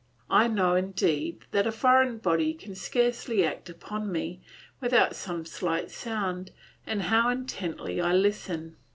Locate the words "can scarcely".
2.55-3.45